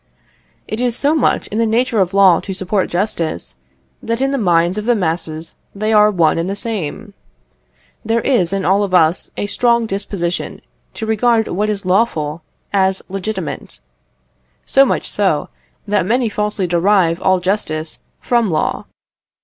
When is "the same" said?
6.49-7.13